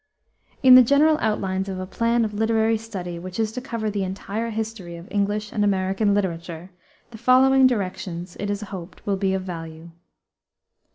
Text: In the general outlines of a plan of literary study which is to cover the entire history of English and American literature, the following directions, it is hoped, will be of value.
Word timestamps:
In 0.63 0.73
the 0.73 0.81
general 0.81 1.19
outlines 1.21 1.69
of 1.69 1.79
a 1.79 1.85
plan 1.85 2.25
of 2.25 2.33
literary 2.33 2.75
study 2.79 3.19
which 3.19 3.39
is 3.39 3.51
to 3.51 3.61
cover 3.61 3.91
the 3.91 4.03
entire 4.03 4.49
history 4.49 4.95
of 4.95 5.07
English 5.11 5.51
and 5.53 5.63
American 5.63 6.15
literature, 6.15 6.71
the 7.11 7.19
following 7.19 7.67
directions, 7.67 8.35
it 8.39 8.49
is 8.49 8.61
hoped, 8.61 9.05
will 9.05 9.15
be 9.15 9.35
of 9.35 9.43
value. 9.43 9.91